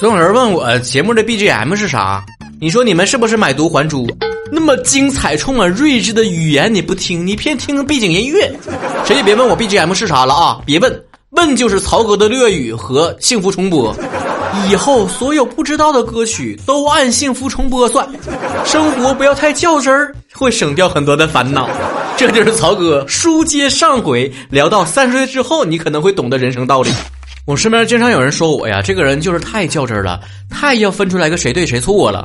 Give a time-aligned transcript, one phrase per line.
[0.00, 2.22] 总有人问我节目的 BGM 是啥？
[2.60, 4.06] 你说你们是不是买椟还珠？
[4.52, 8.52] 那么精彩、充满睿智的语言你不听，你偏听背景音乐。
[9.04, 10.60] 谁也别问我 BGM 是啥了啊！
[10.66, 13.96] 别问，问就是曹哥的粤语和幸福重播。
[14.68, 18.08] 以后所有不知道的歌曲都按幸福重播算。
[18.64, 21.68] 生活不要太较真儿，会省掉很多的烦恼。
[22.16, 26.90] 这就是曹哥书接上回聊到三十岁之后，你可能会懂得人生道理。
[27.46, 32.24] 我身边经常有人说我呀，这个人就是太较真儿了，太要分出来个谁对谁错了，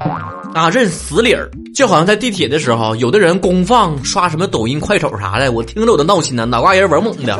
[0.53, 1.49] 啊，认死理儿。
[1.75, 7.39] 就好像在地铁的时候，有的人公放刷什么抖音、快手啥的，我听着我都闹心呢，脑瓜仁玩懵的。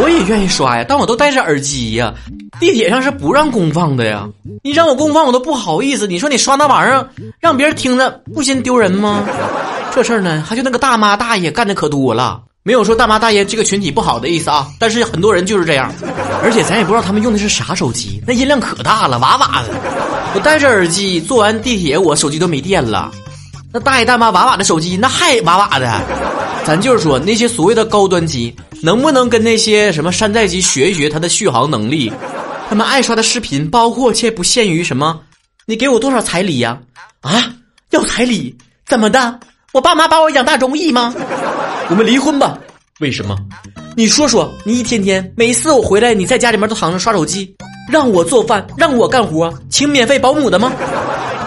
[0.00, 2.12] 我也愿意刷呀，但我都戴着耳机呀，
[2.58, 4.28] 地铁上是不让公放的呀。
[4.62, 6.06] 你让我公放，我都不好意思。
[6.06, 7.08] 你说你刷那玩意儿，
[7.38, 9.24] 让别人听着不嫌丢人吗？
[9.92, 12.42] 这事儿呢，还就那个大妈大爷干的可多了。
[12.62, 15.90] 没有说大妈大爷这个群体不好的意思啊，但是很多人就是这样，
[16.42, 19.68] 而且咱也不知道他们用的是啥手机，那音量可大了，哇哇的。
[20.34, 23.10] 我戴着耳机坐完地铁，我手机都没电了。
[23.72, 25.90] 那大爷大妈哇哇的手机，那还哇哇的。
[26.64, 32.12] 咱就是说，那些所谓的高端机，能不能跟那些什么山寨机学一学它的续航能力？
[32.68, 35.18] 他们爱刷的视频，包括且不限于什么？
[35.64, 36.78] 你给我多少彩礼呀？
[37.22, 37.54] 啊，
[37.90, 38.54] 要彩礼？
[38.86, 39.40] 怎么的？
[39.72, 41.14] 我爸妈把我养大容易吗？
[41.90, 42.56] 我们离婚吧？
[43.00, 43.36] 为什么？
[43.96, 47.52] 你说说，你一天天每次我回来，你在家里面都躺着刷手机，
[47.90, 50.72] 让我做饭，让我干活，请免费保姆的吗？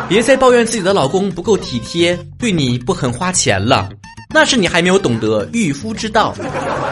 [0.09, 3.87] 别再抱怨自己的老公不够体贴，对你不肯花钱了，
[4.33, 6.35] 那是你还没有懂得驭夫之道。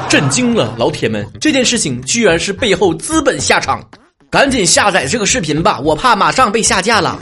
[0.07, 3.85] 震惊了，老铁们，这件事情居然是背后资本下场，
[4.29, 7.19] 赶紧下载这个视频吧，我怕马上被下架了。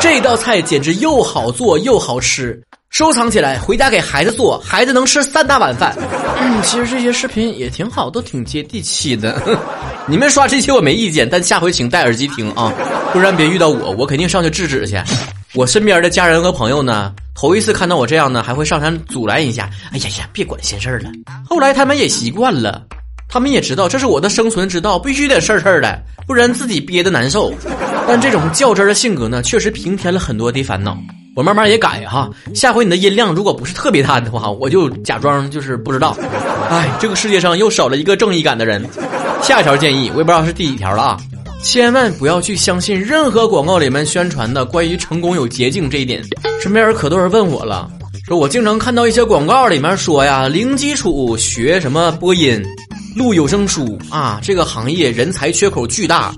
[0.00, 2.58] 这道菜简直又好做又好吃。
[2.96, 5.94] 收藏起来，回家给孩子做，孩子能吃三大碗饭。
[6.40, 9.38] 嗯，其实这些视频也挺好，都挺接地气的。
[10.08, 12.72] 你们刷这些我没意见，但下回请戴耳机听啊，
[13.12, 14.98] 不然别遇到我，我肯定上去制止去。
[15.52, 19.68] 我身边的家人和朋友呢，头一次看到我这样呢，还会上前阻拦一下。
[19.92, 21.10] 哎呀呀，别管闲事儿了。
[21.46, 22.82] 后来他们也习惯了，
[23.28, 27.52] 他们也知道这是我的生存之道，必须得事儿事儿的，不然自己憋得难受。
[28.08, 30.96] 但这种较真的性格呢，确实平添了很多的烦恼。
[31.36, 36.16] 我慢慢也改哈，下回你的音量如果不是特别大的话，我就假装就是不知道。
[36.70, 38.82] 哎，这个世界上又少了一个正义感的人。
[39.42, 41.20] 下一条建议，我也不知道是第几条了啊，
[41.62, 46.24] 千万不要去相信任何广告里面宣传的关于成功有捷径这一点。
[46.58, 47.86] 身边人可多人问我了，
[48.26, 52.64] 说我经常看到一些广告里面说呀，零基础学什么播音、
[53.14, 56.32] 录有声书啊，这个行业人才缺口巨大。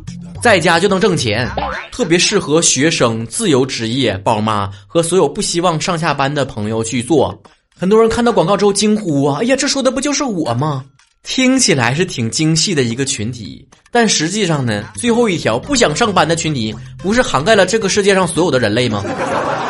[0.48, 1.46] 在家就能挣钱，
[1.92, 7.38] 特别适合学生、自由职业、宝妈和所有不希望上下班的朋友去做。
[7.78, 10.86] 很多人看到广告之后惊呼啊：“哎呀，这说的不就是我吗？”
[11.22, 19.04] 听起来是挺精细的一个群体，但实际上呢，最后一条不想上班的群体，不是涵盖了这个世界上所有的人类吗？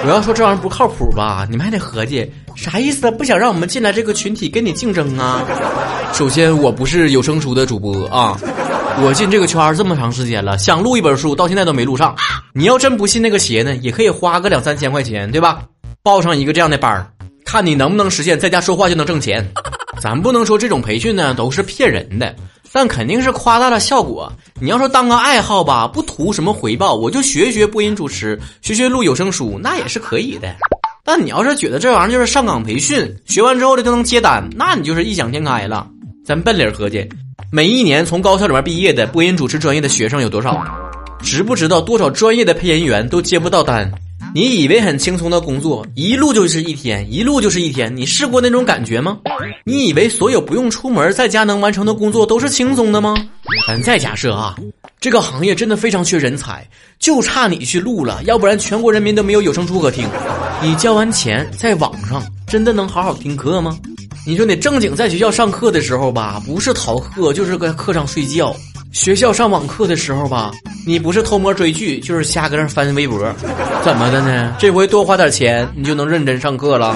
[0.05, 3.11] 我要说这玩意儿不靠谱吧，你们还得合计啥意思？
[3.11, 5.45] 不想让我们进来这个群体跟你竞争啊？
[6.13, 8.37] 首先，我不是有声书的主播啊。
[9.01, 12.15] 我进这个圈这么长时间了，想录一本书，到现在都没录上。
[12.53, 15.63] 你要真不信那个邪呢，也可以花个两三千块钱，对吧？
[16.03, 17.09] 报上一个这样的班，
[17.45, 19.49] 看你能不能实现在家说话就能挣钱。
[20.03, 22.35] 咱不能说这种培训呢都是骗人的，
[22.73, 24.33] 但肯定是夸大了效果。
[24.61, 30.49] 你要说当个爱好吧，不图什么回报，我就学学播音主持，学学录有声书，那也是可以的。
[31.05, 35.87] 但你要是觉得这玩意儿就是上岗培训，学完之后的就能接单，那你就是异想天开了。
[36.29, 37.09] 咱奔理儿合计。
[37.51, 40.63] 每一年从高校里面毕业的播音主持专业的学生有多少？
[41.23, 43.91] 知不知道多少专业的配音员都接不到单？
[44.35, 47.97] 你以为很轻松的工作，一路就是一天，一路就是一天。
[47.97, 49.17] 你试过那种感觉吗？
[49.65, 53.15] 你以为所有不用出门在家能完成的工作都是轻松的吗？
[53.67, 54.55] 咱再假设啊，
[55.01, 56.63] 这个行业真的非常缺人才，
[56.99, 60.07] 就差你去录了，要不然全国人民都没有有声书可听。
[60.61, 63.79] 你交完钱在网上真的能好好听课吗？
[64.29, 68.55] 你说你正经在学校上课的时候吧，不是逃课就是在课上睡觉；
[68.93, 70.53] 学校上网课的时候吧，
[70.87, 73.19] 你不是偷摸追剧，就是瞎搁那翻微博。
[73.83, 74.55] 怎么的呢？
[74.59, 76.95] 这回多花点钱，你就能认真上课了。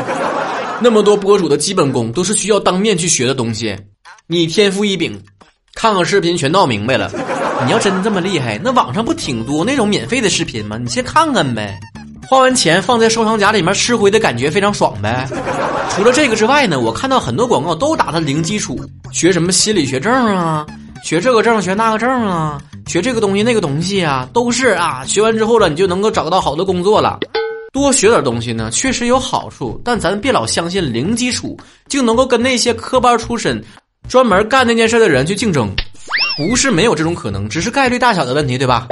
[0.82, 3.74] 那么多博主的基本功都是需要当面去学的东西，
[4.26, 5.18] 你天赋异禀，
[5.74, 7.10] 看个视频全闹明白了。
[7.64, 10.76] 你要真这么厉害，那网上不挺多那种免费的视频吗？
[10.76, 11.80] 你先看看呗。
[12.28, 15.28] 花完钱放在收藏夹里面吃灰的感觉非常爽呗。
[15.90, 18.80] 除了这个之外呢，我看到很多广告都打的零基础，
[19.12, 20.66] 学什么心理学证啊，
[21.04, 27.18] 学这个证学那个证啊，学这个东西那个东西啊，都是啊，学完之后了你就能够找到好的工作了。
[27.72, 31.58] 多学点东西呢，确实有好处，但咱别老相信零基础
[31.88, 33.62] 就能够跟那些科班出身、
[34.08, 35.70] 专门干那件事的人去竞争，
[36.36, 38.88] 不是没有这种可能，只是概率大小的问题，对吧？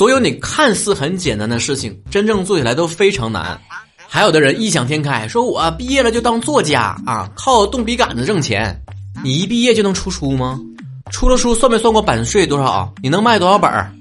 [0.00, 3.60] 所有你看似很简单的事情，真正做起来都非常难。
[4.08, 8.82] 还有的人异想天开，说我毕业了就当作家啊，靠动笔杆子挣钱。
[9.22, 10.58] 你一毕业就能出书吗？
[11.10, 12.90] 出了书算没算过版税多少？
[13.02, 13.92] 你能卖多少本儿？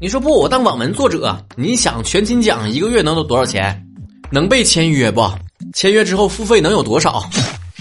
[0.00, 3.80] 你说不，我当网文作者，你想全勤奖一个月能有多少钱？
[4.32, 5.24] 能被签约不？
[5.72, 7.30] 签约之后付费能有多少？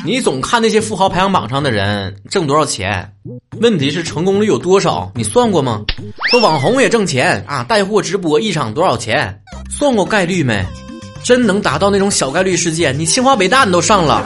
[0.05, 3.11] 你总看那些富豪排行榜上的人挣多少钱？
[3.61, 5.11] 问题是成功率有多少？
[5.15, 5.81] 你算过吗？
[6.29, 9.33] 说网红也挣钱啊，带货直播一场多少钱？
[9.69, 10.65] 算过概率没？
[11.23, 14.23] 真能达到那种小概率事件，你清华北大你都上了。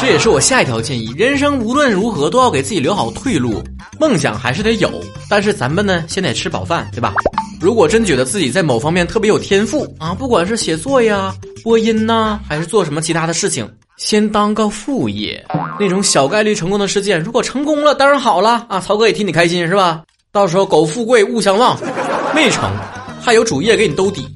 [0.00, 3.62] 这也是我下一条建议：人生无论如何都要给自己留好退路，
[4.00, 4.90] 梦想还是得有，
[5.28, 7.14] 但是咱们呢，先得吃饱饭，对吧？
[7.60, 15.44] 如果真觉得自己在某方面特别有天赋啊，不管是写作呀、播音呐，还是做什么其他的事情，先当个副业。
[15.78, 20.02] 那种小概率成功的事件，如果成功了，当然好了啊，曹哥也替你开心，是吧？
[20.32, 21.78] 到时候苟富贵勿相忘，
[22.34, 22.70] 没成，
[23.20, 24.26] 还有主业给你兜底。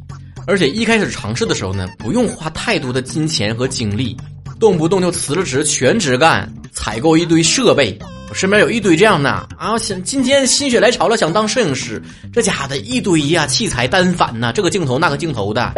[0.47, 4.15] 而且一开始尝试的时候呢，不用花太多的金钱和精力，
[4.61, 7.99] 动不动就辞了职全职干，采购一堆设备。
[8.29, 12.03] 我身边有一堆这样的啊，想今天心血来潮了，想当摄影师，
[12.35, 15.73] 这家伙的一堆呀，器材单反呐，这个镜头那个镜头的，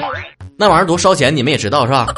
[0.58, 2.12] 那玩意儿多烧钱，你们也知道是吧？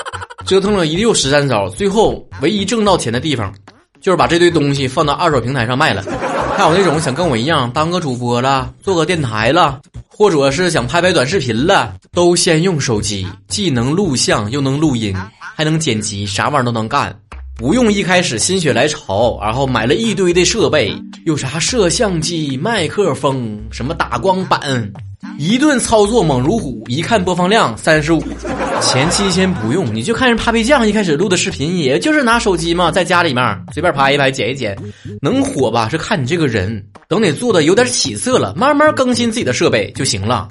[0.48, 3.52] 折腾了一溜十三招，最后唯一挣到钱的地方，
[4.00, 6.02] 就是把这堆东西放到二手平台上卖了。
[6.56, 9.78] 还有那种想跟我一样当个主播了，做个电台了。
[10.08, 15.14] 或者是想拍拍短视频了，都先用手机，既能录像又能录音，
[15.54, 17.14] 还能剪辑，啥玩意儿都能干，
[17.54, 20.96] 不用一开始心血来潮，然后买了一堆的设备，
[21.26, 24.90] 有啥摄像机、麦克风、什么打光板。
[25.38, 28.24] 一顿操作猛如虎，一看播放量三十五，
[28.80, 34.76] 前期先不用，你就看人 Papi 酱一开始录的视频，也就是拿手机嘛，在家里面随便拍一拍，剪一剪，
[35.20, 35.88] 能火吧？
[35.88, 36.82] 是看你这个人。
[37.08, 40.48] 等你做的有点起色了，慢慢更新自己的设备就行了。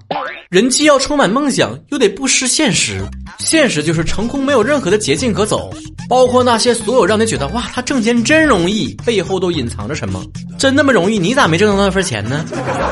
[0.50, 3.00] 人既要充满梦想，又得不失现实。
[3.39, 5.71] 现实就是成功没有任何的捷径可走，
[6.09, 10.24] 包括那些所有让你觉得哇，他挣钱真容易，背后都隐藏着什么？
[10.57, 11.19] 真那么容易？
[11.19, 12.45] 你咋没挣到那份钱呢？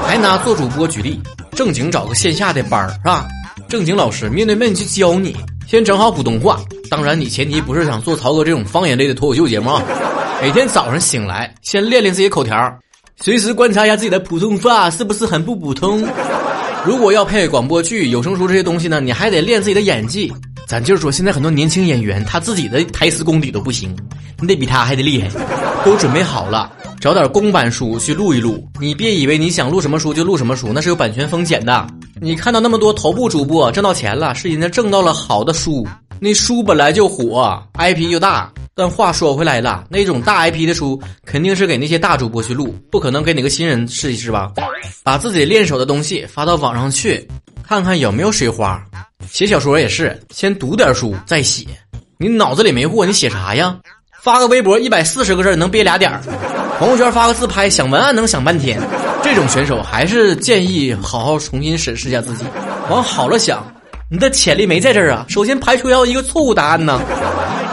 [0.06, 1.20] 还拿做主播举例。
[1.56, 3.26] 正经找个线下的班儿是吧？
[3.68, 5.36] 正经老师面对面去教你，
[5.68, 6.60] 先整好普通话。
[6.90, 9.84] 当然，你前提不是想做曹哥这种方言类的脱口秀节目啊。
[10.42, 12.78] 每天早上醒来，先练练自己口条，
[13.20, 16.06] 随时观察一下自己的普通话是不是很不普通。
[16.86, 20.32] 如果要配广播剧、有声书这些东西呢，你还得练自己的演技。
[20.68, 23.96] 咱就是说，现在很多年轻演员他自己的台词功底都不行，
[24.40, 25.30] 你得比他还得厉害。
[25.86, 26.72] 都准备好了。
[27.00, 31.86] 找点公版书去录一录，你别以为你想录什么书就录什么书，那是有版权风险的。
[32.20, 35.88] 你看到那么多头部主播挣到钱了，是人家挣到了好的书，
[36.20, 38.52] 那书本来就火，IP 就大。
[38.74, 44.52] 但话说回来了，那种大 IP 的书肯定是给那些大主播去录，不可能给哪个新人试一试吧？
[45.04, 47.26] 把自己练手的东西发到网上去，
[47.68, 48.80] 看看有没有水花。
[49.28, 51.66] 写小说也是，先读点书再写。
[52.20, 53.76] 你脑子里没货，你写啥呀？
[54.22, 56.22] 发个微博一百四十个字能憋俩点儿。
[56.78, 58.80] 朋友圈发个自拍，想文案能想半天，
[59.24, 62.46] 这种选手还是建议好好重新审视一下自己。
[62.90, 63.66] 往好了想，
[64.12, 65.26] 你的潜力没在这儿啊。
[65.28, 67.02] 首先排除掉一个错误答案呢，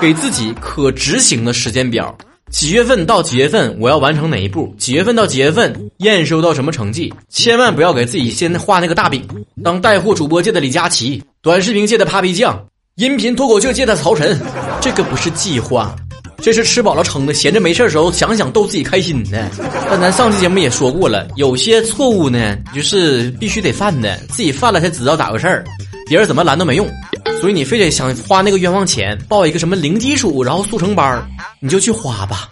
[0.00, 2.16] 给自己可执行的时间表，
[2.52, 9.26] 几月份到几月份我要完成哪一步，几月份到几月份验收到什么成绩，千万不要给自己先画那个大饼，
[9.64, 12.62] 当带货主播界的李佳琦，短视频界的 Papi 酱，
[12.96, 14.38] 音频脱口秀界的曹晨，
[14.82, 15.96] 这个不是计划。
[16.42, 19.48] 这是吃饱了撑的，闲着没事的时候想想逗自己开心的。
[19.88, 25.64] 但咱上期节目也说过了，有些错误呢，就是必须得犯的，自己犯了才知道咋回事儿，
[26.06, 26.86] 别人怎么拦都没用。
[27.42, 32.48] 所以你非得想花那个冤枉钱报一个什么零基础然后速成班你就去花吧。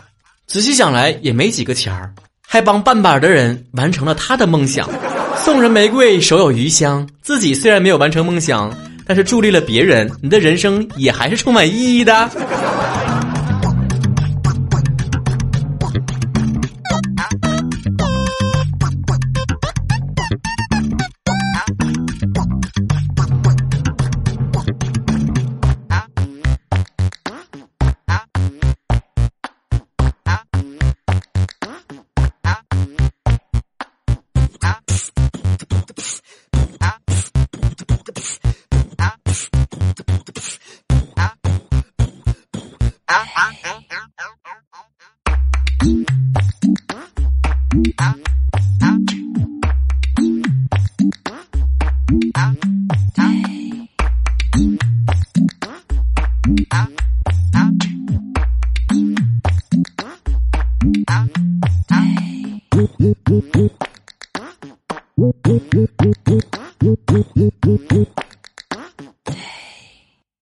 [0.48, 2.12] 仔细想来也没几个钱儿，
[2.44, 4.90] 还帮半班的人完成了他的梦想。
[5.44, 7.08] 送人玫瑰，手有余香。
[7.22, 12.28] 自己虽然没有完成梦想，但是助力了别人，你的人生也还是充满意义的。